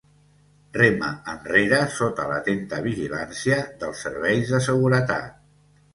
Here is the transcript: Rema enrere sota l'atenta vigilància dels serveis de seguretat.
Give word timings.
Rema 0.77 1.09
enrere 1.33 1.81
sota 1.99 2.25
l'atenta 2.31 2.79
vigilància 2.87 3.61
dels 3.85 4.03
serveis 4.07 4.55
de 4.55 4.67
seguretat. 4.73 5.41